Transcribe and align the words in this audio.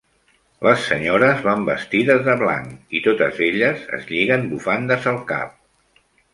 Les 0.67 0.85
senyores 0.91 1.43
van 1.47 1.67
vestides 1.67 2.23
de 2.29 2.35
blanc 2.41 2.97
i 3.01 3.03
totes 3.09 3.43
elles 3.51 3.87
es 4.01 4.11
lliguen 4.15 4.51
bufandes 4.57 5.09
al 5.15 5.25
cap. 5.35 6.05